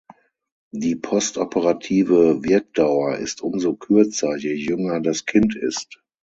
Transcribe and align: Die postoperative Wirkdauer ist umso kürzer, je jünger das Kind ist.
Die 0.73 0.95
postoperative 0.95 2.43
Wirkdauer 2.43 3.17
ist 3.17 3.39
umso 3.43 3.75
kürzer, 3.75 4.35
je 4.35 4.55
jünger 4.55 4.99
das 4.99 5.27
Kind 5.27 5.55
ist. 5.55 6.01